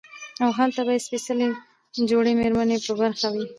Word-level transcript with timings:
او 0.43 0.49
هلته 0.59 0.81
به 0.85 0.91
ئې 0.95 1.01
سپېڅلې 1.05 1.47
جوړې 2.09 2.31
ميرمنې 2.41 2.77
په 2.85 2.91
برخه 3.01 3.27
وي 3.33 3.45